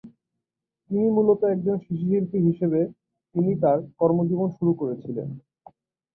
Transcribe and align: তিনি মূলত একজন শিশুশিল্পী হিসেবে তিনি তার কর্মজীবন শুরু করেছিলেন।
তিনি 0.91 1.07
মূলত 1.09 1.41
একজন 1.45 1.75
শিশুশিল্পী 1.79 2.39
হিসেবে 2.47 2.79
তিনি 3.35 3.51
তার 3.63 3.77
কর্মজীবন 3.99 4.49
শুরু 4.57 4.71
করেছিলেন। 4.73 5.27